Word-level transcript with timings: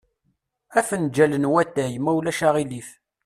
Afenǧal 0.79 1.33
n 1.37 1.49
watay, 1.51 1.93
ma 2.03 2.11
ulac 2.17 2.39
aɣilif. 2.47 2.89